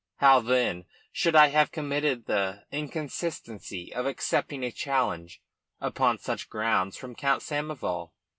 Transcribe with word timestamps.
How, 0.15 0.39
then, 0.39 0.85
should 1.11 1.35
I 1.35 1.49
have 1.49 1.71
committed 1.71 2.25
the 2.25 2.63
inconsistency 2.71 3.93
of 3.93 4.07
accepting 4.07 4.63
a 4.63 4.71
challenge 4.71 5.43
upon 5.79 6.17
such 6.17 6.49
grounds 6.49 6.97
from 6.97 7.13
Count 7.13 7.43
Samoval? 7.43 8.09